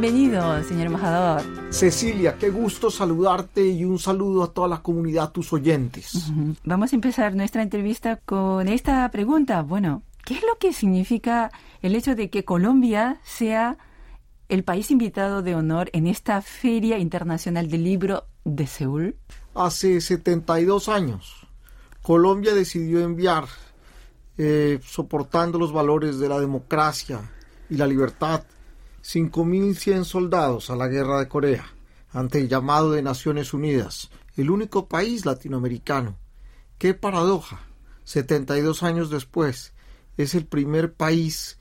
bienvenido, 0.00 0.64
señor 0.64 0.86
embajador. 0.86 1.42
Cecilia, 1.70 2.38
qué 2.38 2.48
gusto 2.48 2.90
saludarte 2.90 3.66
y 3.66 3.84
un 3.84 3.98
saludo 3.98 4.44
a 4.44 4.52
toda 4.52 4.66
la 4.66 4.82
comunidad, 4.82 5.30
tus 5.30 5.52
oyentes. 5.52 6.32
Vamos 6.64 6.92
a 6.92 6.96
empezar 6.96 7.34
nuestra 7.34 7.62
entrevista 7.62 8.16
con 8.16 8.66
esta 8.68 9.10
pregunta. 9.10 9.60
Bueno, 9.60 10.02
¿qué 10.24 10.34
es 10.34 10.42
lo 10.42 10.56
que 10.58 10.72
significa 10.72 11.50
el 11.82 11.94
hecho 11.94 12.14
de 12.14 12.30
que 12.30 12.46
Colombia 12.46 13.20
sea 13.24 13.76
el 14.48 14.64
país 14.64 14.90
invitado 14.90 15.42
de 15.42 15.54
honor 15.54 15.90
en 15.92 16.06
esta 16.06 16.40
Feria 16.40 16.98
Internacional 16.98 17.68
del 17.68 17.84
Libro 17.84 18.24
de 18.44 18.66
Seúl? 18.66 19.16
Hace 19.54 20.00
72 20.00 20.88
años, 20.88 21.46
Colombia 22.00 22.54
decidió 22.54 23.00
enviar, 23.00 23.44
eh, 24.38 24.80
soportando 24.82 25.58
los 25.58 25.74
valores 25.74 26.18
de 26.18 26.28
la 26.30 26.40
democracia 26.40 27.20
y 27.68 27.76
la 27.76 27.86
libertad, 27.86 28.44
5.100 29.04 30.04
soldados 30.04 30.70
a 30.70 30.76
la 30.76 30.88
guerra 30.88 31.18
de 31.20 31.28
Corea, 31.28 31.66
ante 32.12 32.38
el 32.38 32.48
llamado 32.48 32.92
de 32.92 33.02
Naciones 33.02 33.54
Unidas, 33.54 34.10
el 34.36 34.50
único 34.50 34.88
país 34.88 35.24
latinoamericano. 35.24 36.18
¡Qué 36.78 36.94
paradoja! 36.94 37.66
72 38.04 38.82
años 38.82 39.10
después, 39.10 39.72
es 40.16 40.34
el 40.34 40.46
primer 40.46 40.94
país 40.94 41.58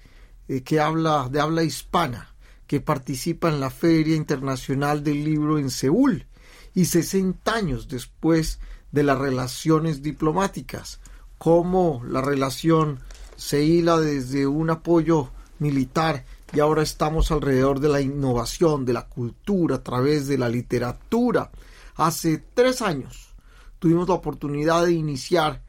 eh, 0.47 0.63
que 0.63 0.79
habla 0.79 1.29
de 1.29 1.39
habla 1.39 1.63
hispana 1.63 2.35
que 2.69 2.81
participa 2.81 3.49
en 3.49 3.59
la 3.59 3.71
Feria 3.71 4.15
Internacional 4.15 5.03
del 5.03 5.23
Libro 5.23 5.57
en 5.57 5.71
Seúl 5.71 6.27
y 6.75 6.85
60 6.85 7.51
años 7.51 7.87
después 7.87 8.59
de 8.91 9.01
las 9.01 9.17
relaciones 9.17 10.03
diplomáticas, 10.03 10.99
cómo 11.39 12.03
la 12.07 12.21
relación 12.21 12.99
se 13.37 13.63
hila 13.63 13.99
desde 13.99 14.45
un 14.45 14.69
apoyo 14.69 15.31
militar 15.57 16.25
y 16.53 16.59
ahora 16.59 16.81
estamos 16.81 17.31
alrededor 17.31 17.79
de 17.79 17.89
la 17.89 18.01
innovación, 18.01 18.85
de 18.85 18.93
la 18.93 19.07
cultura, 19.07 19.77
a 19.77 19.83
través 19.83 20.27
de 20.27 20.37
la 20.37 20.49
literatura. 20.49 21.51
Hace 21.95 22.43
tres 22.53 22.81
años 22.81 23.35
tuvimos 23.77 24.07
la 24.07 24.15
oportunidad 24.15 24.85
de 24.85 24.93
iniciar 24.93 25.63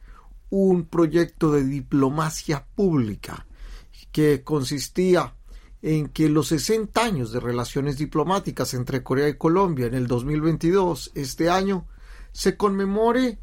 un 0.49 0.85
proyecto 0.85 1.51
de 1.51 1.63
diplomacia 1.63 2.65
pública 2.75 3.45
que 4.11 4.43
consistía 4.43 5.35
en 5.81 6.09
que 6.09 6.29
los 6.29 6.49
60 6.49 7.03
años 7.03 7.31
de 7.31 7.39
relaciones 7.39 7.97
diplomáticas 7.97 8.73
entre 8.73 9.03
Corea 9.03 9.29
y 9.29 9.37
Colombia 9.37 9.87
en 9.87 9.93
el 9.93 10.07
2022, 10.07 11.11
este 11.15 11.49
año, 11.49 11.87
se 12.31 12.57
conmemore 12.57 13.39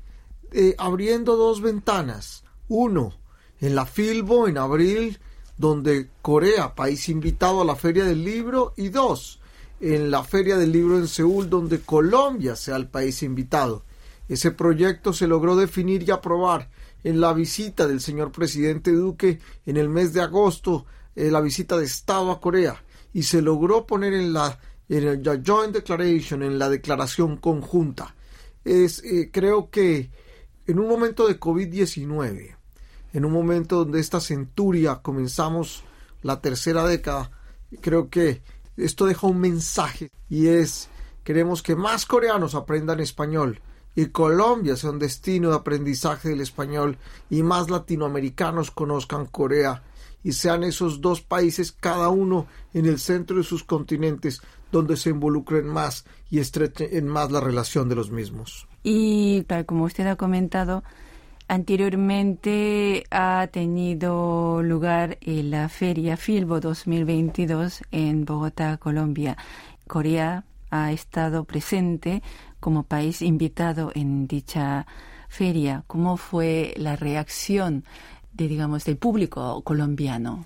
eh, 0.53 0.75
abriendo 0.79 1.37
dos 1.37 1.61
ventanas. 1.61 2.45
Uno, 2.69 3.15
en 3.61 3.75
la 3.75 3.87
Filbo 3.87 4.47
en 4.47 4.59
abril 4.59 5.19
donde 5.59 6.09
Corea, 6.23 6.75
país 6.75 7.09
invitado 7.09 7.61
a 7.61 7.65
la 7.65 7.77
Feria 7.77 8.05
del 8.05 8.25
Libro, 8.25 8.73
y 8.77 8.89
dos, 8.89 9.41
en 9.81 10.11
la 10.11 10.25
Feria 10.25 10.57
del 10.57 10.73
Libro 10.73 10.97
en 10.99 11.09
Seúl, 11.09 11.51
donde 11.51 11.81
Colombia 11.81 12.57
sea 12.57 12.77
el 12.77 12.89
país 12.89 13.23
invitado. 13.23 13.85
Ese 14.29 14.53
proyecto 14.53 15.13
se 15.13 15.27
logró 15.27 15.57
definir 15.57 16.03
y 16.07 16.11
aprobar 16.11 16.71
en 17.03 17.21
la 17.21 17.33
visita 17.33 17.87
del 17.87 18.01
señor 18.01 18.33
presidente 18.33 18.93
Duque 18.93 19.41
en 19.67 19.77
el 19.77 19.89
mes 19.89 20.13
de 20.13 20.21
agosto, 20.21 20.87
en 21.17 21.33
la 21.33 21.41
visita 21.41 21.77
de 21.77 21.85
Estado 21.85 22.31
a 22.31 22.41
Corea, 22.41 22.83
y 23.13 23.25
se 23.25 23.43
logró 23.43 23.87
poner 23.87 24.15
en 24.15 24.33
la, 24.33 24.61
en 24.89 25.25
Joint 25.25 25.75
Declaration, 25.75 26.43
en 26.43 26.59
la 26.59 26.69
declaración 26.69 27.37
conjunta. 27.37 28.15
Es, 28.65 29.03
eh, 29.03 29.31
creo 29.33 29.71
que 29.71 30.11
en 30.67 30.79
un 30.79 30.89
momento 30.89 31.27
de 31.27 31.41
COVID-19, 31.41 32.58
en 33.13 33.25
un 33.25 33.33
momento 33.33 33.77
donde 33.77 34.01
esta 34.01 34.21
centuria 34.21 34.97
comenzamos 34.97 35.83
la 36.23 36.41
tercera 36.41 36.87
década, 36.87 37.31
creo 37.81 38.09
que 38.09 38.43
esto 38.77 39.07
deja 39.07 39.27
un 39.27 39.41
mensaje 39.41 40.11
y 40.29 40.49
es 40.49 40.89
queremos 41.25 41.63
que 41.63 41.77
más 41.77 42.07
coreanos 42.07 42.55
aprendan 42.55 43.01
español 43.01 43.61
y 43.95 44.07
Colombia 44.07 44.77
sea 44.77 44.91
un 44.91 44.99
destino 44.99 45.51
de 45.51 45.57
aprendizaje 45.57 46.29
del 46.29 46.41
español 46.41 46.99
y 47.31 47.43
más 47.43 47.69
latinoamericanos 47.69 48.71
conozcan 48.71 49.27
Corea 49.27 49.83
y 50.23 50.33
sean 50.33 50.63
esos 50.63 51.01
dos 51.01 51.21
países 51.21 51.73
cada 51.73 52.09
uno 52.09 52.47
en 52.75 52.87
el 52.87 52.99
centro 52.99 53.39
de 53.39 53.45
sus 53.45 53.65
continentes 53.65 54.41
donde 54.71 54.97
se 54.97 55.11
involucren 55.11 55.67
más 55.67 56.05
y 56.31 56.39
estrechen 56.39 57.09
más 57.09 57.33
la 57.33 57.41
relación 57.41 57.89
de 57.89 57.97
los 57.97 58.11
mismos. 58.11 58.69
Y 58.83 59.43
tal 59.49 59.67
como 59.67 59.85
usted 59.85 60.07
ha 60.07 60.17
comentado, 60.17 60.85
Anteriormente 61.51 63.07
ha 63.11 63.49
tenido 63.51 64.63
lugar 64.63 65.17
la 65.23 65.71
Feria 65.71 66.19
Filbo 66.19 66.61
2022 66.61 67.85
en 67.91 68.27
Bogotá, 68.27 68.77
Colombia. 68.77 69.35
Corea 69.87 70.45
ha 70.71 70.93
estado 70.93 71.45
presente 71.45 72.23
como 72.61 72.83
país 72.83 73.23
invitado 73.23 73.93
en 73.95 74.27
dicha 74.27 74.87
feria. 75.31 75.85
¿Cómo 75.87 76.19
fue 76.19 76.75
la 76.77 76.97
reacción 76.97 77.83
de, 78.35 78.47
digamos, 78.47 78.85
del 78.85 78.99
público 78.99 79.63
colombiano? 79.63 80.45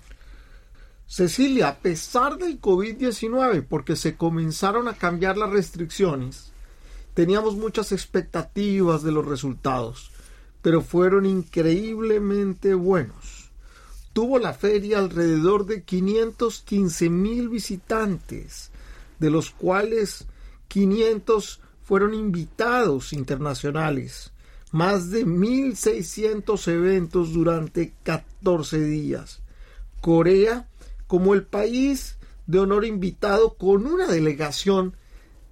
Cecilia, 1.05 1.67
a 1.67 1.75
pesar 1.79 2.37
del 2.37 2.61
COVID-19, 2.61 3.67
porque 3.67 3.97
se 3.97 4.15
comenzaron 4.15 4.87
a 4.87 4.93
cambiar 4.93 5.35
las 5.35 5.49
restricciones, 5.49 6.53
teníamos 7.13 7.57
muchas 7.57 7.91
expectativas 7.91 9.03
de 9.03 9.11
los 9.11 9.25
resultados 9.25 10.12
pero 10.63 10.81
fueron 10.81 11.25
increíblemente 11.27 12.73
buenos. 12.73 13.51
Tuvo 14.13 14.39
la 14.39 14.53
feria 14.53 14.97
alrededor 14.97 15.65
de 15.65 15.83
515 15.83 17.09
mil 17.09 17.49
visitantes, 17.49 18.71
de 19.19 19.29
los 19.29 19.51
cuales 19.51 20.25
500 20.69 21.59
fueron 21.83 22.13
invitados 22.13 23.11
internacionales, 23.11 24.31
más 24.71 25.11
de 25.11 25.25
1.600 25.25 26.67
eventos 26.69 27.33
durante 27.33 27.93
14 28.03 28.79
días. 28.85 29.41
Corea 29.99 30.69
como 31.07 31.33
el 31.33 31.43
país 31.43 32.15
de 32.47 32.59
honor 32.59 32.85
invitado 32.85 33.55
con 33.55 33.85
una 33.85 34.07
delegación 34.07 34.95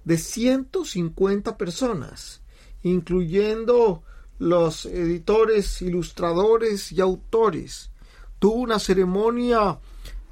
de 0.04 0.16
150 0.16 1.58
personas, 1.58 2.40
incluyendo 2.82 4.02
los 4.42 4.86
editores, 4.86 5.82
ilustradores 5.82 6.90
y 6.90 7.00
autores. 7.00 7.92
Tuvo 8.40 8.54
una 8.54 8.80
ceremonia, 8.80 9.78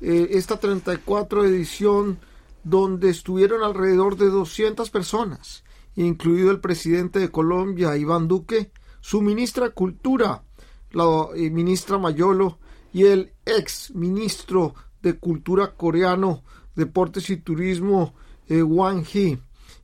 eh, 0.00 0.30
esta 0.32 0.58
34 0.58 1.44
edición, 1.44 2.18
donde 2.64 3.08
estuvieron 3.08 3.62
alrededor 3.62 4.16
de 4.16 4.26
200 4.26 4.90
personas, 4.90 5.62
incluido 5.94 6.50
el 6.50 6.58
presidente 6.58 7.20
de 7.20 7.30
Colombia, 7.30 7.96
Iván 7.96 8.26
Duque, 8.26 8.72
su 9.00 9.22
ministra 9.22 9.66
de 9.66 9.74
Cultura, 9.74 10.42
la 10.90 11.28
eh, 11.36 11.48
ministra 11.50 11.96
Mayolo, 11.96 12.58
y 12.92 13.04
el 13.04 13.32
ex 13.46 13.94
ministro 13.94 14.74
de 15.02 15.20
Cultura 15.20 15.76
coreano, 15.76 16.42
Deportes 16.74 17.30
y 17.30 17.36
Turismo, 17.36 18.14
eh, 18.48 18.60
Wang 18.60 19.04
Hee, 19.04 19.38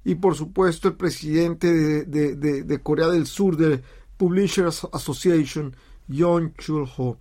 y 0.04 0.16
por 0.16 0.34
supuesto 0.34 0.88
el 0.88 0.94
presidente 0.94 1.72
de, 1.72 2.34
de 2.34 2.82
Corea 2.82 3.06
del 3.06 3.26
Sur, 3.26 3.56
de 3.56 3.82
Publishers 4.16 4.86
Association, 4.92 5.74
Yon 6.08 6.54
Chul-ho. 6.54 7.18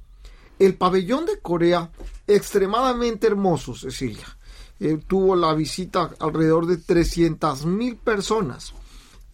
El 0.58 0.76
pabellón 0.76 1.26
de 1.26 1.40
Corea, 1.40 1.92
extremadamente 2.28 3.28
hermoso, 3.28 3.76
Cecilia. 3.76 4.26
Eh, 4.80 5.00
tuvo 5.06 5.36
la 5.36 5.54
visita 5.54 6.12
alrededor 6.20 6.66
de 6.66 6.78
300 6.78 7.66
mil 7.66 7.98
personas. 7.98 8.74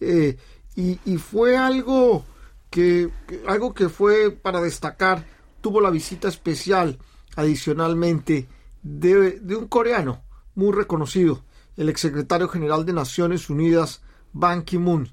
Eh, 0.00 0.36
y, 0.74 0.96
fue 1.18 1.56
algo 1.56 2.24
que, 2.70 3.10
algo 3.46 3.74
que 3.74 3.88
fue 3.88 4.30
para 4.30 4.60
destacar. 4.60 5.26
Tuvo 5.60 5.80
la 5.80 5.90
visita 5.90 6.28
especial, 6.28 6.98
adicionalmente, 7.36 8.48
de, 8.82 9.38
de 9.40 9.56
un 9.56 9.68
coreano 9.68 10.22
muy 10.54 10.72
reconocido, 10.72 11.44
el 11.76 11.88
exsecretario 11.88 12.48
general 12.48 12.84
de 12.84 12.92
Naciones 12.92 13.48
Unidas, 13.48 14.02
Ban 14.32 14.62
Ki-moon 14.62 15.08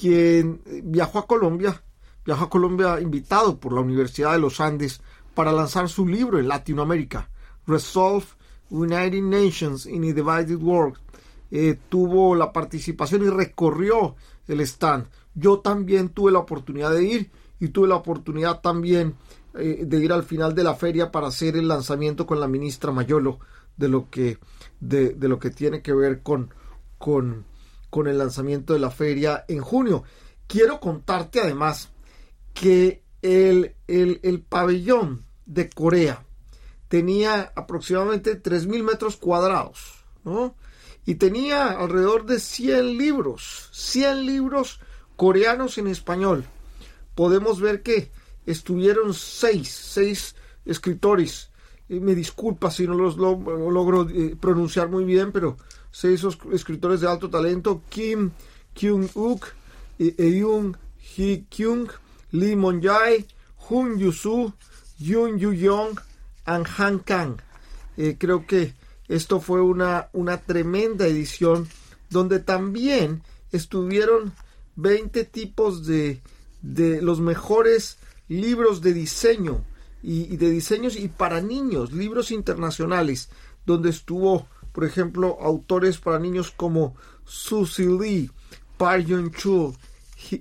quien 0.00 0.62
viajó 0.84 1.18
a 1.18 1.26
Colombia, 1.26 1.82
viajó 2.24 2.44
a 2.44 2.50
Colombia 2.50 3.00
invitado 3.00 3.58
por 3.58 3.72
la 3.74 3.80
Universidad 3.80 4.32
de 4.32 4.38
los 4.38 4.60
Andes 4.60 5.02
para 5.34 5.52
lanzar 5.52 5.88
su 5.88 6.06
libro 6.06 6.38
en 6.38 6.48
Latinoamérica, 6.48 7.28
Resolve 7.66 8.24
United 8.70 9.22
Nations 9.22 9.86
in 9.86 10.04
a 10.04 10.14
Divided 10.14 10.56
World. 10.56 10.96
Eh, 11.50 11.76
tuvo 11.88 12.34
la 12.34 12.52
participación 12.52 13.24
y 13.24 13.28
recorrió 13.28 14.14
el 14.46 14.60
stand. 14.60 15.06
Yo 15.34 15.58
también 15.58 16.10
tuve 16.10 16.32
la 16.32 16.38
oportunidad 16.38 16.92
de 16.92 17.04
ir 17.04 17.30
y 17.58 17.68
tuve 17.68 17.88
la 17.88 17.96
oportunidad 17.96 18.60
también 18.60 19.16
eh, 19.54 19.84
de 19.84 19.98
ir 19.98 20.12
al 20.12 20.22
final 20.22 20.54
de 20.54 20.64
la 20.64 20.74
feria 20.74 21.10
para 21.10 21.26
hacer 21.26 21.56
el 21.56 21.68
lanzamiento 21.68 22.26
con 22.26 22.40
la 22.40 22.48
ministra 22.48 22.92
Mayolo 22.92 23.40
de 23.76 23.88
lo 23.88 24.08
que, 24.08 24.38
de, 24.78 25.14
lo 25.20 25.38
que 25.38 25.50
tiene 25.50 25.82
que 25.82 25.92
ver 25.92 26.22
con, 26.22 26.54
con 26.98 27.44
con 27.90 28.08
el 28.08 28.18
lanzamiento 28.18 28.72
de 28.72 28.78
la 28.78 28.90
feria 28.90 29.44
en 29.48 29.60
junio. 29.60 30.04
Quiero 30.46 30.80
contarte 30.80 31.40
además 31.40 31.90
que 32.54 33.02
el, 33.22 33.74
el, 33.86 34.40
pabellón 34.40 35.24
de 35.46 35.68
Corea 35.68 36.24
tenía 36.88 37.52
aproximadamente 37.54 38.42
3.000 38.42 38.82
metros 38.82 39.16
cuadrados, 39.16 40.04
¿no? 40.24 40.54
y 41.06 41.16
tenía 41.16 41.68
alrededor 41.68 42.26
de 42.26 42.40
100 42.40 42.96
libros, 42.96 43.68
100 43.72 44.26
libros 44.26 44.80
coreanos 45.16 45.78
en 45.78 45.86
español. 45.86 46.44
Podemos 47.14 47.60
ver 47.60 47.82
que 47.82 48.10
estuvieron 48.46 49.14
seis, 49.14 49.68
seis 49.68 50.34
escritores. 50.64 51.50
me 51.88 52.14
disculpa 52.14 52.70
si 52.70 52.86
no 52.86 52.94
los 52.94 53.16
logro 53.16 54.08
eh, 54.08 54.36
pronunciar 54.40 54.88
muy 54.88 55.04
bien, 55.04 55.32
pero 55.32 55.56
seis 55.90 56.24
escritores 56.52 57.00
de 57.00 57.08
alto 57.08 57.28
talento, 57.30 57.82
Kim 57.88 58.30
Kyung-uk, 58.74 59.46
Eun 59.98 60.76
Hee-kyung, 60.98 61.88
Lee 62.32 62.56
Mon-jae, 62.56 63.26
Hun 63.68 63.98
Yu-soo, 63.98 64.52
Yoon 64.98 65.38
Yu-yong 65.38 65.98
y 66.46 66.50
Han 66.50 66.98
Kang. 67.00 67.36
Eh, 67.96 68.16
creo 68.18 68.46
que 68.46 68.74
esto 69.08 69.40
fue 69.40 69.60
una, 69.60 70.08
una 70.12 70.38
tremenda 70.38 71.06
edición 71.06 71.68
donde 72.08 72.40
también 72.40 73.22
estuvieron 73.52 74.32
20 74.76 75.24
tipos 75.24 75.86
de, 75.86 76.22
de 76.62 77.02
los 77.02 77.20
mejores 77.20 77.98
libros 78.28 78.80
de 78.80 78.92
diseño 78.92 79.64
y, 80.02 80.36
de 80.36 80.50
diseños 80.50 80.96
y 80.96 81.08
para 81.08 81.40
niños, 81.40 81.92
libros 81.92 82.30
internacionales, 82.30 83.28
donde 83.66 83.90
estuvo, 83.90 84.48
por 84.80 84.88
ejemplo, 84.88 85.36
autores 85.42 85.98
para 85.98 86.18
niños 86.18 86.54
como 86.56 86.94
Susie 87.26 87.84
Lee, 87.84 88.30
Park 88.78 89.04
Yun-chul, 89.04 89.76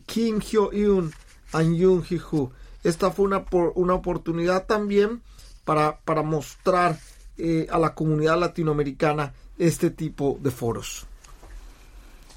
Kim 0.06 0.39
Hyo-eun 0.39 1.12
y 1.56 1.77
Yoon 1.77 2.06
Hee-ho. 2.09 2.53
Esta 2.81 3.12
fue 3.12 3.25
una, 3.25 3.44
una 3.75 3.95
oportunidad 3.95 4.65
también 4.65 5.21
para, 5.65 6.00
para 6.06 6.24
mostrar 6.24 6.97
eh, 7.38 7.68
a 7.69 7.77
la 7.80 7.94
comunidad 7.94 8.39
latinoamericana 8.39 9.33
este 9.57 9.89
tipo 9.89 10.39
de 10.41 10.51
foros. 10.51 11.06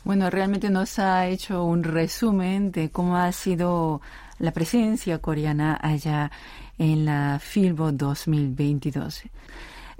Bueno, 0.02 0.28
realmente 0.28 0.70
nos 0.70 0.98
ha 0.98 1.28
hecho 1.28 1.62
un 1.62 1.84
resumen 1.84 2.72
de 2.72 2.90
cómo 2.90 3.16
ha 3.16 3.30
sido 3.30 4.00
la 4.40 4.50
presencia 4.50 5.20
coreana 5.20 5.78
allá 5.80 6.32
en 6.78 7.04
la 7.04 7.38
Filbo 7.40 7.92
2022. 7.92 9.22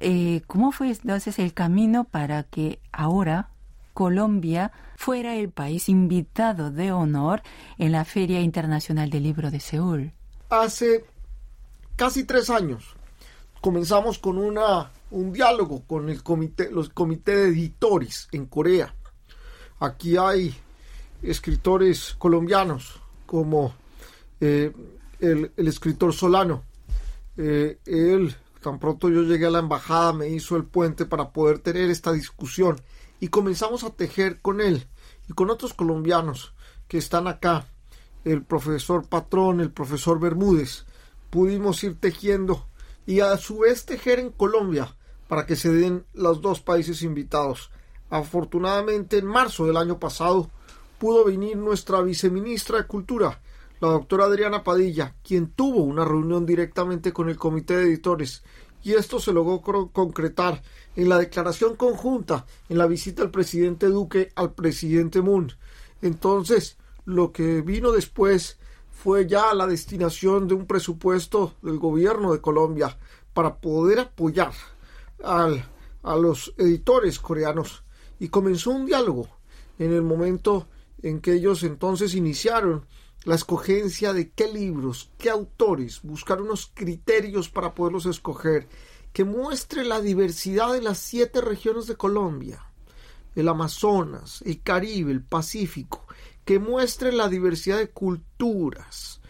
Eh, 0.05 0.43
¿Cómo 0.47 0.73
fue 0.73 0.89
entonces 0.89 1.39
el 1.39 1.55
camino 1.55 2.05
para 2.05 2.43
que 2.43 2.81
ahora 2.91 3.51
Colombia 3.95 4.73
fuera 4.97 5.37
el 5.37 5.51
país 5.51 5.89
invitado 5.89 6.71
de 6.71 6.93
honor 6.93 7.43
en 7.79 7.93
la 7.93 8.05
Feria 8.05 8.41
Internacional 8.41 9.11
del 9.11 9.23
Libro 9.23 9.51
de 9.51 9.61
Seúl? 9.61 10.13
Hace 10.51 11.05
casi 11.97 12.25
tres 12.25 12.51
años 12.51 12.97
comenzamos 13.61 14.19
con 14.19 14.39
una, 14.39 14.91
un 15.13 15.33
diálogo 15.33 15.83
con 15.87 16.09
el 16.11 16.23
comité, 16.23 16.71
los 16.71 16.89
comités 16.89 17.37
de 17.37 17.49
editores 17.49 18.29
en 18.33 18.47
Corea 18.47 18.93
Aquí 19.83 20.17
hay 20.17 20.55
escritores 21.23 22.15
colombianos 22.17 23.01
como 23.27 23.75
eh, 24.41 24.73
el, 25.19 25.51
escritor 25.57 26.13
Solano. 26.13 26.63
Eh, 27.37 27.79
él, 27.87 28.33
tan 28.63 28.79
pronto 28.79 29.11
yo 29.11 29.23
llegué 29.23 29.47
a 29.47 29.51
la 29.51 29.59
embajada, 29.59 30.13
me 30.13 30.29
hizo 30.29 30.57
el 30.57 30.65
puente 30.65 31.05
para 31.05 31.33
poder 31.33 31.59
tener 31.59 31.91
esta 31.91 32.13
discusión 32.13 32.81
y 33.21 33.29
comenzamos 33.29 33.85
a 33.85 33.91
tejer 33.91 34.41
con 34.41 34.61
él 34.61 34.87
y 35.29 35.35
con 35.35 35.51
otros 35.51 35.75
colombianos 35.75 36.55
que 36.89 36.99
están 36.99 37.29
acá, 37.29 37.67
el 38.25 38.43
profesor 38.43 39.07
Patrón, 39.09 39.61
el 39.61 39.71
profesor 39.71 40.19
Bermúdez. 40.19 40.87
Pudimos 41.31 41.83
ir 41.85 41.99
tejiendo 41.99 42.67
y 43.07 43.21
a 43.21 43.37
su 43.37 43.59
vez 43.61 43.85
tejer 43.85 44.19
en 44.19 44.31
Colombia 44.31 44.97
para 45.29 45.47
que 45.47 45.57
se 45.57 45.73
den 45.73 46.05
los 46.15 46.41
dos 46.41 46.61
países 46.61 47.03
invitados. 47.03 47.71
Afortunadamente, 48.11 49.19
en 49.19 49.27
marzo 49.27 49.67
del 49.67 49.77
año 49.77 49.99
pasado 49.99 50.51
pudo 50.99 51.25
venir 51.25 51.57
nuestra 51.57 52.01
viceministra 52.03 52.79
de 52.79 52.87
Cultura, 52.87 53.41
la 53.83 53.89
doctora 53.89 54.27
Adriana 54.27 54.63
Padilla, 54.63 55.17
quien 55.25 55.49
tuvo 55.49 55.83
una 55.83 56.05
reunión 56.05 56.47
directamente 56.47 57.13
con 57.13 57.29
el 57.29 57.37
comité 57.37 57.77
de 57.77 57.83
editores, 57.83 58.45
y 58.81 58.93
esto 58.93 59.19
se 59.19 59.33
logró 59.33 59.61
concretar 59.91 60.63
en 60.95 61.09
la 61.09 61.19
declaración 61.19 61.75
conjunta 61.75 62.47
en 62.69 62.79
la 62.79 62.87
visita 62.87 63.23
del 63.23 63.33
presidente 63.33 63.87
Duque 63.87 64.31
al 64.37 64.53
presidente 64.53 65.21
Moon. 65.21 65.51
Entonces, 66.01 66.79
lo 67.07 67.33
que 67.33 67.61
vino 67.61 67.91
después 67.91 68.57
fue 68.93 69.27
ya 69.27 69.53
la 69.53 69.67
destinación 69.67 70.47
de 70.47 70.55
un 70.55 70.67
presupuesto 70.67 71.55
del 71.61 71.81
gobierno 71.81 72.33
de 72.33 72.41
Colombia 72.41 72.97
para 73.35 73.57
poder 73.57 73.99
apoyar 73.99 74.53
al, 75.25 75.69
a 76.05 76.15
los 76.15 76.55
editores 76.57 77.19
coreanos 77.19 77.83
y 78.21 78.29
comenzó 78.29 78.71
un 78.71 78.87
diálogo 78.87 79.27
en 79.81 79.93
el 79.93 80.03
momento 80.03 80.69
en 81.03 81.21
que 81.21 81.33
ellos 81.33 81.65
entonces 81.65 82.15
iniciaron 82.15 82.87
la 83.25 83.35
escogencia 83.37 84.13
de 84.13 84.31
qué 84.31 84.53
libros, 84.53 85.11
qué 85.19 85.31
autores, 85.31 86.03
buscar 86.03 86.41
unos 86.41 86.71
criterios 86.75 87.49
para 87.49 87.75
poderlos 87.75 88.07
escoger, 88.07 88.69
que 89.13 89.25
muestre 89.25 89.85
la 89.85 90.01
diversidad 90.01 90.73
de 90.73 90.83
las 90.83 90.99
siete 90.99 91.41
regiones 91.41 91.87
de 91.87 91.97
Colombia, 91.97 92.65
el 93.37 93.49
Amazonas, 93.49 94.43
el 94.43 94.63
Caribe, 94.63 95.13
el 95.13 95.23
Pacífico, 95.23 96.07
que 96.45 96.59
muestre 96.59 97.13
la 97.13 97.29
diversidad 97.29 97.79
de 97.79 97.91
culturas. 97.91 99.21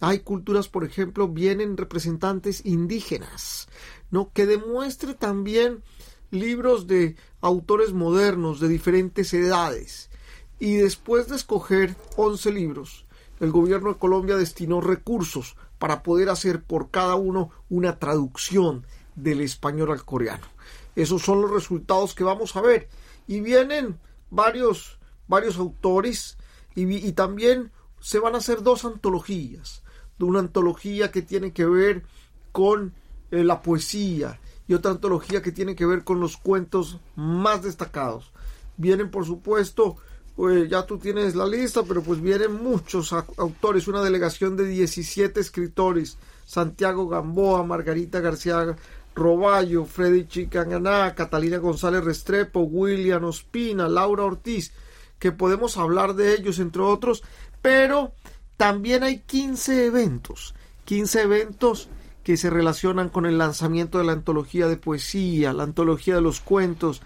Hay 0.00 0.20
culturas, 0.20 0.68
por 0.68 0.84
ejemplo, 0.84 1.28
vienen 1.28 1.76
representantes 1.76 2.64
indígenas, 2.64 3.68
¿no? 4.10 4.32
Que 4.32 4.46
demuestre 4.46 5.14
también 5.14 5.82
libros 6.30 6.86
de 6.86 7.16
autores 7.40 7.92
modernos 7.92 8.58
de 8.58 8.68
diferentes 8.68 9.32
edades. 9.34 10.10
Y 10.58 10.76
después 10.76 11.28
de 11.28 11.36
escoger 11.36 11.94
11 12.16 12.52
libros, 12.52 13.06
el 13.42 13.50
gobierno 13.50 13.92
de 13.92 13.98
Colombia 13.98 14.36
destinó 14.36 14.80
recursos 14.80 15.56
para 15.80 16.04
poder 16.04 16.28
hacer 16.28 16.62
por 16.62 16.90
cada 16.90 17.16
uno 17.16 17.50
una 17.68 17.98
traducción 17.98 18.86
del 19.16 19.40
español 19.40 19.90
al 19.90 20.04
coreano. 20.04 20.46
Esos 20.94 21.22
son 21.22 21.42
los 21.42 21.50
resultados 21.50 22.14
que 22.14 22.22
vamos 22.22 22.54
a 22.54 22.60
ver. 22.60 22.88
Y 23.26 23.40
vienen 23.40 23.98
varios, 24.30 25.00
varios 25.26 25.56
autores 25.58 26.38
y, 26.76 27.10
también 27.12 27.72
se 28.00 28.20
van 28.20 28.36
a 28.36 28.38
hacer 28.38 28.62
dos 28.62 28.84
antologías. 28.84 29.82
Una 30.20 30.38
antología 30.38 31.10
que 31.10 31.22
tiene 31.22 31.52
que 31.52 31.66
ver 31.66 32.04
con 32.52 32.94
eh, 33.32 33.42
la 33.42 33.60
poesía 33.60 34.38
y 34.68 34.74
otra 34.74 34.92
antología 34.92 35.42
que 35.42 35.50
tiene 35.50 35.74
que 35.74 35.84
ver 35.84 36.04
con 36.04 36.20
los 36.20 36.36
cuentos 36.36 37.00
más 37.16 37.64
destacados. 37.64 38.30
Vienen, 38.76 39.10
por 39.10 39.26
supuesto, 39.26 39.96
pues 40.42 40.68
ya 40.68 40.84
tú 40.84 40.98
tienes 40.98 41.36
la 41.36 41.46
lista, 41.46 41.84
pero 41.84 42.02
pues 42.02 42.20
vienen 42.20 42.64
muchos 42.64 43.12
autores, 43.12 43.86
una 43.86 44.02
delegación 44.02 44.56
de 44.56 44.66
17 44.66 45.38
escritores, 45.38 46.18
Santiago 46.44 47.06
Gamboa, 47.06 47.62
Margarita 47.62 48.18
García 48.18 48.74
Roballo, 49.14 49.84
Freddy 49.84 50.26
Chicanganá, 50.26 51.14
Catalina 51.14 51.58
González 51.58 52.02
Restrepo, 52.02 52.62
William 52.62 53.22
Ospina, 53.22 53.86
Laura 53.86 54.24
Ortiz, 54.24 54.72
que 55.20 55.30
podemos 55.30 55.76
hablar 55.76 56.14
de 56.14 56.34
ellos, 56.34 56.58
entre 56.58 56.82
otros, 56.82 57.22
pero 57.62 58.10
también 58.56 59.04
hay 59.04 59.20
15 59.20 59.86
eventos, 59.86 60.56
15 60.86 61.22
eventos 61.22 61.88
que 62.24 62.36
se 62.36 62.50
relacionan 62.50 63.10
con 63.10 63.26
el 63.26 63.38
lanzamiento 63.38 63.98
de 63.98 64.04
la 64.06 64.12
antología 64.14 64.66
de 64.66 64.76
poesía, 64.76 65.52
la 65.52 65.62
antología 65.62 66.16
de 66.16 66.20
los 66.20 66.40
cuentos, 66.40 67.00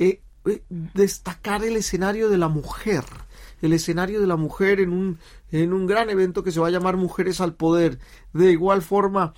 eh, 0.00 0.20
destacar 0.68 1.64
el 1.64 1.76
escenario 1.76 2.28
de 2.28 2.38
la 2.38 2.48
mujer, 2.48 3.04
el 3.60 3.72
escenario 3.72 4.20
de 4.20 4.26
la 4.26 4.36
mujer 4.36 4.80
en 4.80 4.92
un, 4.92 5.18
en 5.50 5.72
un 5.72 5.86
gran 5.86 6.10
evento 6.10 6.42
que 6.42 6.52
se 6.52 6.60
va 6.60 6.68
a 6.68 6.72
llamar 6.72 6.96
Mujeres 6.96 7.40
al 7.40 7.54
Poder. 7.54 7.98
De 8.32 8.50
igual 8.50 8.82
forma, 8.82 9.34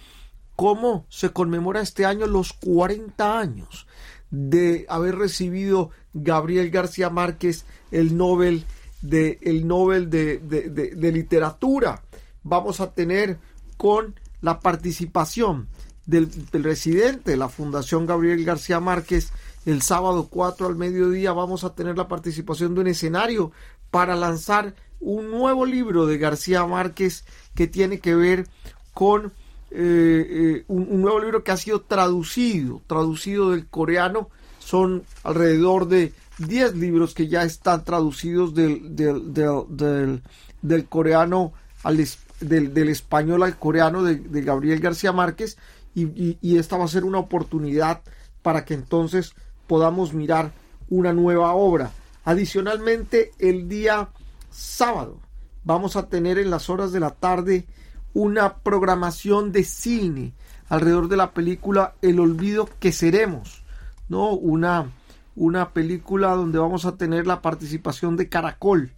cómo 0.57 1.07
se 1.09 1.31
conmemora 1.31 1.81
este 1.81 2.07
año 2.07 2.27
los 2.27 2.53
40 2.55 3.39
años 3.39 3.87
de 4.31 4.87
haber 4.89 5.17
recibido 5.17 5.91
Gabriel 6.13 6.71
García 6.71 7.11
Márquez 7.11 7.67
el 7.91 8.17
Nobel 8.17 8.65
de, 9.03 9.39
el 9.43 9.67
Nobel 9.67 10.11
de, 10.11 10.39
de 10.39 11.13
literatura. 11.13 12.03
Vamos 12.43 12.81
a 12.81 12.93
tener 12.93 13.39
con 13.77 14.19
la 14.41 14.61
participación 14.61 15.69
del, 16.07 16.31
residente 16.53 17.33
de 17.33 17.37
la 17.37 17.49
Fundación 17.49 18.07
Gabriel 18.07 18.45
García 18.45 18.81
Márquez 18.81 19.33
el 19.65 19.83
sábado 19.83 20.29
4 20.31 20.67
al 20.67 20.77
mediodía 20.77 21.33
vamos 21.33 21.65
a 21.65 21.75
tener 21.75 21.97
la 21.97 22.09
participación 22.09 22.75
de 22.75 22.81
un 22.83 22.87
escenario 22.87 23.53
para 23.91 24.17
lanzar 24.17 24.75
un 25.01 25.31
nuevo 25.31 25.67
libro 25.67 26.07
de 26.07 26.19
García 26.19 26.67
Márquez 26.67 27.25
que 27.55 27.67
tiene 27.67 28.01
que 28.01 28.15
ver 28.15 28.47
con 28.93 29.33
eh, 29.71 30.27
eh, 30.61 30.65
un, 30.69 31.03
nuevo 31.03 31.19
libro 31.21 31.43
que 31.43 31.51
ha 31.51 31.57
sido 31.57 31.81
traducido, 31.81 32.81
traducido 32.87 33.51
del 33.51 33.67
coreano. 33.67 34.31
Son 34.61 35.03
alrededor 35.25 35.89
de 35.89 36.13
10 36.39 36.77
libros 36.77 37.13
que 37.13 37.29
ya 37.29 37.43
están 37.43 37.85
traducidos 37.85 38.55
del, 38.55 38.97
del, 38.97 40.23
del, 40.63 40.89
coreano 40.89 41.53
al, 41.83 42.05
del, 42.41 42.89
español 42.89 43.43
al 43.43 43.59
coreano 43.59 44.03
de, 44.03 44.43
Gabriel 44.43 44.81
García 44.81 45.13
Márquez 45.13 45.59
y, 45.95 46.57
esta 46.57 46.77
va 46.77 46.85
a 46.85 46.89
ser 46.89 47.05
una 47.05 47.19
oportunidad 47.19 48.03
para 48.43 48.65
que 48.65 48.75
entonces 48.75 49.35
podamos 49.67 50.13
mirar 50.13 50.53
una 50.89 51.13
nueva 51.13 51.55
obra. 51.55 51.91
Adicionalmente, 52.25 53.33
el 53.39 53.69
día 53.69 54.09
sábado 54.51 55.19
vamos 55.65 55.97
a 55.97 56.09
tener 56.09 56.39
en 56.39 56.51
las 56.51 56.71
horas 56.71 56.93
de 56.93 57.01
la 57.01 57.11
tarde 57.11 57.67
una 58.13 58.59
programación 58.59 59.53
de 59.53 59.65
cine 59.65 60.35
alrededor 60.69 61.09
de 61.09 61.17
la 61.17 61.33
película 61.33 61.95
El 62.01 62.21
olvido 62.21 62.69
que 62.79 62.93
seremos, 62.93 63.65
¿no? 64.09 64.31
Una, 64.31 64.91
una 65.35 65.71
película 65.71 66.35
donde 66.35 66.59
vamos 66.59 66.85
a 66.85 66.97
tener 66.97 67.27
la 67.27 67.43
participación 67.43 68.17
de 68.17 68.29
Caracol. 68.29 68.93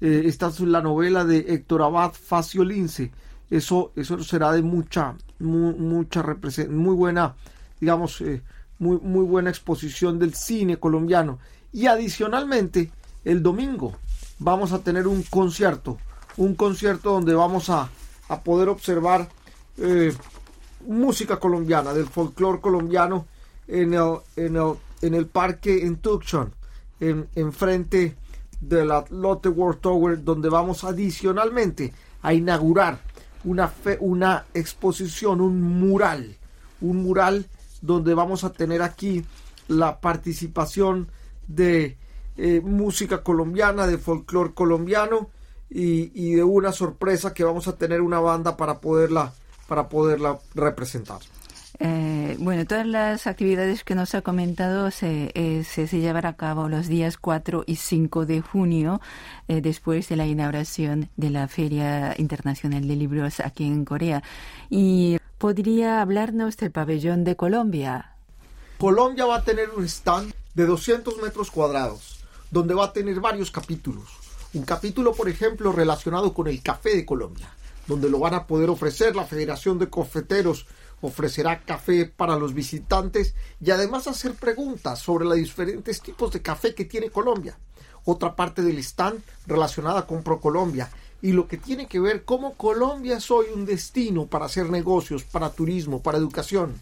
Eh, 0.00 0.22
esta 0.26 0.48
es 0.48 0.60
la 0.60 0.80
novela 0.80 1.24
de 1.24 1.38
Héctor 1.48 1.82
Abad 1.82 2.12
Facio 2.12 2.64
Lince. 2.64 3.10
Eso, 3.50 3.92
eso 3.96 4.22
será 4.22 4.52
de 4.52 4.62
mucha, 4.62 5.16
muy, 5.40 5.74
mucha 5.74 6.24
muy 6.68 6.94
buena, 6.94 7.34
digamos, 7.80 8.20
eh, 8.20 8.42
muy, 8.80 8.98
muy 8.98 9.24
buena 9.24 9.50
exposición 9.50 10.18
del 10.18 10.34
cine 10.34 10.78
colombiano. 10.78 11.38
Y 11.72 11.86
adicionalmente, 11.86 12.90
el 13.24 13.42
domingo 13.42 13.94
vamos 14.40 14.72
a 14.72 14.80
tener 14.80 15.06
un 15.06 15.22
concierto, 15.22 15.98
un 16.36 16.56
concierto 16.56 17.12
donde 17.12 17.34
vamos 17.34 17.70
a, 17.70 17.88
a 18.28 18.40
poder 18.42 18.68
observar 18.68 19.28
eh, 19.78 20.12
música 20.86 21.38
colombiana, 21.38 21.92
del 21.92 22.06
folclore 22.06 22.60
colombiano 22.60 23.26
en 23.68 23.94
el, 23.94 24.16
en 24.36 24.56
el, 24.56 24.74
en 25.02 25.14
el 25.14 25.26
parque 25.26 25.84
en 25.84 25.96
Tucson, 25.96 26.52
en, 27.00 27.52
frente 27.52 28.16
de 28.60 28.84
la 28.84 29.04
Lotte 29.10 29.46
World 29.46 29.80
Tower, 29.80 30.22
donde 30.22 30.48
vamos 30.48 30.84
adicionalmente 30.84 31.92
a 32.22 32.34
inaugurar 32.34 33.00
una, 33.44 33.72
una 34.00 34.44
exposición, 34.52 35.40
un 35.40 35.62
mural, 35.62 36.36
un 36.80 37.02
mural 37.02 37.46
donde 37.80 38.14
vamos 38.14 38.44
a 38.44 38.52
tener 38.52 38.82
aquí 38.82 39.24
la 39.68 40.00
participación 40.00 41.08
de 41.46 41.96
eh, 42.36 42.60
música 42.60 43.22
colombiana, 43.22 43.86
de 43.86 43.98
folclore 43.98 44.54
colombiano 44.54 45.30
y, 45.68 46.10
y, 46.14 46.34
de 46.34 46.44
una 46.44 46.72
sorpresa 46.72 47.32
que 47.32 47.44
vamos 47.44 47.68
a 47.68 47.76
tener 47.76 48.00
una 48.00 48.18
banda 48.18 48.56
para 48.56 48.80
poderla, 48.80 49.32
para 49.68 49.88
poderla 49.88 50.38
representar. 50.54 51.20
Eh, 51.82 52.36
bueno, 52.38 52.66
todas 52.66 52.86
las 52.86 53.26
actividades 53.26 53.84
que 53.84 53.94
nos 53.94 54.14
ha 54.14 54.20
comentado 54.20 54.90
se, 54.90 55.32
eh, 55.34 55.64
se, 55.64 55.86
llevarán 55.86 56.34
a 56.34 56.36
cabo 56.36 56.68
los 56.68 56.88
días 56.88 57.16
4 57.16 57.64
y 57.66 57.76
5 57.76 58.26
de 58.26 58.42
junio, 58.42 59.00
eh, 59.48 59.62
después 59.62 60.06
de 60.10 60.16
la 60.16 60.26
inauguración 60.26 61.08
de 61.16 61.30
la 61.30 61.48
Feria 61.48 62.14
Internacional 62.18 62.86
de 62.86 62.96
Libros 62.96 63.40
aquí 63.40 63.64
en 63.64 63.86
Corea. 63.86 64.22
¿Y 64.68 65.19
podría 65.40 66.02
hablarnos 66.02 66.58
del 66.58 66.70
pabellón 66.70 67.24
de 67.24 67.34
Colombia? 67.34 68.12
Colombia 68.78 69.24
va 69.24 69.36
a 69.36 69.42
tener 69.42 69.70
un 69.70 69.84
stand 69.86 70.34
de 70.52 70.66
200 70.66 71.16
metros 71.22 71.50
cuadrados, 71.50 72.20
donde 72.50 72.74
va 72.74 72.84
a 72.84 72.92
tener 72.92 73.20
varios 73.20 73.50
capítulos. 73.50 74.10
Un 74.52 74.64
capítulo, 74.64 75.14
por 75.14 75.30
ejemplo, 75.30 75.72
relacionado 75.72 76.34
con 76.34 76.46
el 76.46 76.62
café 76.62 76.94
de 76.94 77.06
Colombia, 77.06 77.48
donde 77.86 78.10
lo 78.10 78.18
van 78.18 78.34
a 78.34 78.46
poder 78.46 78.68
ofrecer 78.68 79.16
la 79.16 79.24
Federación 79.24 79.78
de 79.78 79.88
Cofeteros 79.88 80.66
ofrecerá 81.00 81.60
café 81.60 82.04
para 82.04 82.36
los 82.36 82.52
visitantes 82.52 83.34
y 83.64 83.70
además 83.70 84.08
hacer 84.08 84.34
preguntas 84.34 84.98
sobre 84.98 85.24
los 85.24 85.36
diferentes 85.36 86.02
tipos 86.02 86.32
de 86.32 86.42
café 86.42 86.74
que 86.74 86.84
tiene 86.84 87.08
Colombia. 87.08 87.58
Otra 88.04 88.36
parte 88.36 88.60
del 88.60 88.76
stand 88.80 89.22
relacionada 89.46 90.06
con 90.06 90.22
ProColombia 90.22 90.90
y 91.22 91.32
lo 91.32 91.46
que 91.46 91.56
tiene 91.56 91.86
que 91.86 92.00
ver 92.00 92.24
cómo 92.24 92.54
Colombia 92.54 93.18
es 93.18 93.30
hoy 93.30 93.46
un 93.54 93.66
destino 93.66 94.26
para 94.26 94.46
hacer 94.46 94.70
negocios, 94.70 95.24
para 95.24 95.50
turismo, 95.50 96.02
para 96.02 96.18
educación. 96.18 96.80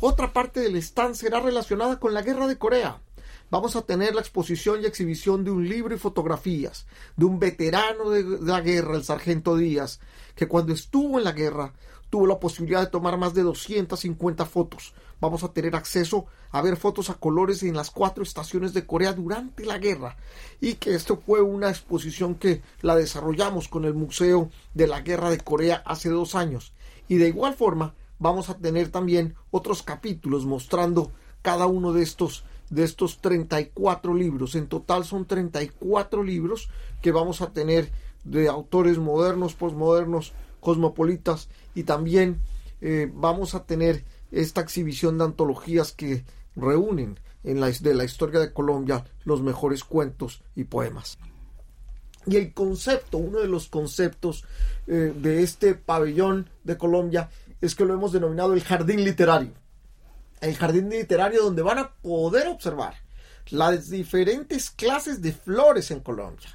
Otra 0.00 0.32
parte 0.32 0.60
del 0.60 0.76
stand 0.76 1.14
será 1.14 1.40
relacionada 1.40 1.98
con 1.98 2.12
la 2.12 2.22
guerra 2.22 2.46
de 2.46 2.58
Corea. 2.58 3.00
Vamos 3.48 3.76
a 3.76 3.82
tener 3.82 4.14
la 4.14 4.20
exposición 4.20 4.82
y 4.82 4.86
exhibición 4.86 5.44
de 5.44 5.52
un 5.52 5.68
libro 5.68 5.94
y 5.94 5.98
fotografías 5.98 6.86
de 7.16 7.24
un 7.26 7.38
veterano 7.38 8.10
de 8.10 8.24
la 8.40 8.60
guerra, 8.60 8.96
el 8.96 9.04
sargento 9.04 9.56
Díaz, 9.56 10.00
que 10.34 10.48
cuando 10.48 10.72
estuvo 10.72 11.18
en 11.18 11.24
la 11.24 11.32
guerra 11.32 11.72
tuvo 12.10 12.26
la 12.26 12.38
posibilidad 12.38 12.80
de 12.80 12.90
tomar 12.90 13.18
más 13.18 13.34
de 13.34 13.42
250 13.42 14.46
fotos. 14.46 14.94
Vamos 15.20 15.42
a 15.44 15.52
tener 15.52 15.74
acceso 15.74 16.26
a 16.50 16.62
ver 16.62 16.76
fotos 16.76 17.10
a 17.10 17.14
colores 17.14 17.62
en 17.62 17.74
las 17.74 17.90
cuatro 17.90 18.22
estaciones 18.22 18.74
de 18.74 18.86
Corea 18.86 19.12
durante 19.12 19.64
la 19.64 19.78
guerra. 19.78 20.16
Y 20.60 20.74
que 20.74 20.94
esto 20.94 21.20
fue 21.24 21.42
una 21.42 21.70
exposición 21.70 22.34
que 22.34 22.62
la 22.82 22.96
desarrollamos 22.96 23.68
con 23.68 23.84
el 23.84 23.94
Museo 23.94 24.50
de 24.74 24.86
la 24.86 25.00
Guerra 25.00 25.30
de 25.30 25.38
Corea 25.38 25.82
hace 25.86 26.08
dos 26.08 26.34
años. 26.34 26.72
Y 27.08 27.16
de 27.16 27.28
igual 27.28 27.54
forma 27.54 27.94
vamos 28.18 28.50
a 28.50 28.58
tener 28.58 28.90
también 28.90 29.34
otros 29.50 29.82
capítulos 29.82 30.46
mostrando 30.46 31.12
cada 31.42 31.66
uno 31.66 31.92
de 31.92 32.02
estos 32.02 32.44
de 32.70 32.84
estos 32.84 33.18
34 33.18 34.14
libros. 34.14 34.54
En 34.54 34.66
total 34.66 35.04
son 35.04 35.24
34 35.24 36.22
libros 36.22 36.68
que 37.00 37.12
vamos 37.12 37.40
a 37.40 37.52
tener 37.52 37.92
de 38.24 38.48
autores 38.48 38.98
modernos, 38.98 39.54
posmodernos, 39.54 40.32
cosmopolitas 40.66 41.48
y 41.76 41.84
también 41.84 42.40
eh, 42.80 43.08
vamos 43.14 43.54
a 43.54 43.66
tener 43.66 44.04
esta 44.32 44.62
exhibición 44.62 45.16
de 45.16 45.22
antologías 45.22 45.92
que 45.92 46.24
reúnen 46.56 47.20
en 47.44 47.60
la, 47.60 47.70
de 47.70 47.94
la 47.94 48.02
historia 48.02 48.40
de 48.40 48.52
Colombia 48.52 49.04
los 49.24 49.42
mejores 49.42 49.84
cuentos 49.84 50.42
y 50.56 50.64
poemas. 50.64 51.18
Y 52.26 52.34
el 52.34 52.52
concepto, 52.52 53.18
uno 53.18 53.38
de 53.38 53.46
los 53.46 53.68
conceptos 53.68 54.42
eh, 54.88 55.14
de 55.16 55.44
este 55.44 55.76
pabellón 55.76 56.50
de 56.64 56.76
Colombia 56.76 57.30
es 57.60 57.76
que 57.76 57.84
lo 57.84 57.94
hemos 57.94 58.10
denominado 58.10 58.52
el 58.52 58.64
jardín 58.64 59.04
literario. 59.04 59.52
El 60.40 60.56
jardín 60.56 60.90
literario 60.90 61.44
donde 61.44 61.62
van 61.62 61.78
a 61.78 61.94
poder 61.94 62.48
observar 62.48 62.94
las 63.50 63.88
diferentes 63.88 64.70
clases 64.70 65.22
de 65.22 65.30
flores 65.30 65.92
en 65.92 66.00
Colombia, 66.00 66.48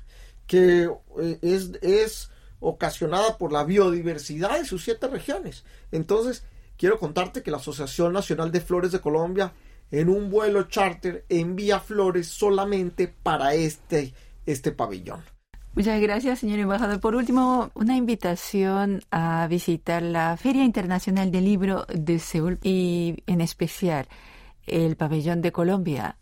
que 0.48 0.92
eh, 1.22 1.40
es, 1.42 1.72
es 1.82 2.30
ocasionada 2.62 3.38
por 3.38 3.52
la 3.52 3.66
biodiversidad 3.66 4.58
de 4.58 4.66
sus 4.66 4.84
siete 4.84 5.08
regiones. 5.08 5.66
Entonces, 5.92 6.46
quiero 6.78 6.98
contarte 6.98 7.44
que 7.44 7.52
la 7.52 7.58
Asociación 7.58 8.14
Nacional 8.14 8.52
de 8.52 8.62
Flores 8.62 8.94
de 8.94 9.02
Colombia 9.02 9.52
en 9.90 10.08
un 10.08 10.30
vuelo 10.30 10.64
charter 10.64 11.26
envía 11.28 11.82
flores 11.82 12.28
solamente 12.28 13.10
para 13.10 13.54
este, 13.56 14.14
este 14.46 14.72
pabellón. 14.72 15.22
Muchas 15.74 16.02
gracias, 16.02 16.40
señor 16.40 16.60
embajador. 16.60 17.00
Por 17.00 17.16
último, 17.16 17.72
una 17.76 17.96
invitación 17.96 19.02
a 19.10 19.48
visitar 19.48 20.02
la 20.02 20.38
Feria 20.38 20.64
Internacional 20.64 21.32
del 21.32 21.46
Libro 21.46 21.86
de 21.88 22.20
Seúl 22.20 22.60
y 22.62 23.24
en 23.26 23.42
especial 23.42 24.08
el 24.66 24.96
pabellón 24.98 25.42
de 25.42 25.52
Colombia. 25.52 26.18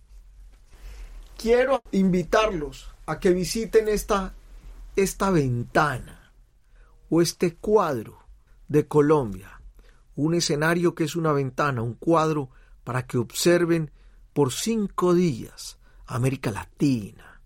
Quiero 1.36 1.82
invitarlos 1.92 2.92
a 3.06 3.20
que 3.20 3.32
visiten 3.32 3.88
esta, 3.88 4.34
esta 4.96 5.32
ventana 5.32 6.19
o 7.10 7.22
este 7.22 7.56
cuadro 7.56 8.20
de 8.68 8.88
Colombia, 8.88 9.62
un 10.16 10.34
escenario 10.34 10.96
que 10.96 11.04
es 11.04 11.16
una 11.16 11.34
ventana, 11.34 11.82
un 11.82 11.96
cuadro 11.96 12.50
para 12.84 13.06
que 13.06 13.18
observen 13.18 13.92
por 14.34 14.52
cinco 14.52 15.14
días 15.14 15.80
América 16.06 16.52
Latina. 16.52 17.42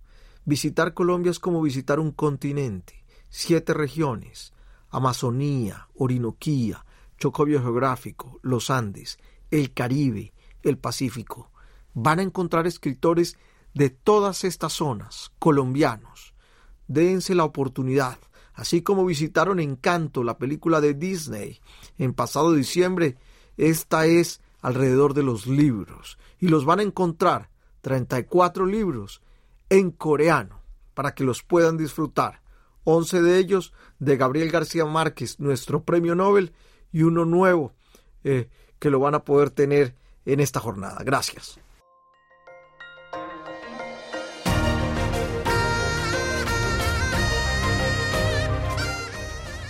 Visitar 0.46 0.94
Colombia 0.94 1.32
es 1.32 1.40
como 1.40 1.62
visitar 1.62 2.00
un 2.00 2.12
continente, 2.12 3.06
siete 3.30 3.74
regiones, 3.74 4.54
Amazonía, 4.90 5.88
Orinoquía, 5.96 6.86
Chocobio 7.18 7.62
Geográfico, 7.62 8.40
los 8.42 8.70
Andes, 8.70 9.18
el 9.50 9.74
Caribe, 9.74 10.34
el 10.62 10.78
Pacífico. 10.78 11.52
Van 11.94 12.20
a 12.20 12.24
encontrar 12.24 12.68
escritores 12.68 13.38
de 13.74 13.90
todas 13.90 14.44
estas 14.44 14.74
zonas, 14.74 15.32
colombianos. 15.40 16.34
Dense 16.88 17.34
la 17.34 17.46
oportunidad 17.46 18.18
así 18.54 18.82
como 18.82 19.06
visitaron 19.06 19.60
Encanto, 19.60 20.24
la 20.24 20.38
película 20.38 20.82
de 20.82 20.94
Disney, 20.94 21.60
en 21.98 22.14
pasado 22.14 22.54
diciembre, 22.54 23.18
esta 23.58 24.06
es 24.06 24.42
alrededor 24.62 25.14
de 25.14 25.24
los 25.24 25.48
libros, 25.48 26.18
y 26.40 26.48
los 26.48 26.66
van 26.66 26.80
a 26.80 26.84
encontrar 26.84 27.50
34 27.82 28.66
libros 28.66 29.22
en 29.70 29.92
coreano, 29.92 30.62
para 30.94 31.14
que 31.14 31.24
los 31.24 31.44
puedan 31.44 31.78
disfrutar. 31.78 32.42
11 32.86 33.22
de 33.22 33.38
ellos 33.38 33.74
de 34.00 34.18
Gabriel 34.18 34.52
García 34.52 34.86
Márquez, 34.86 35.40
nuestro 35.40 35.84
premio 35.84 36.16
Nobel, 36.16 36.54
y 36.92 37.04
uno 37.04 37.26
nuevo 37.26 37.74
eh, 38.24 38.50
que 38.80 38.90
lo 38.90 39.00
van 39.00 39.16
a 39.16 39.24
poder 39.24 39.50
tener 39.50 39.96
en 40.26 40.40
esta 40.40 40.60
jornada. 40.60 41.02
Gracias. 41.04 41.60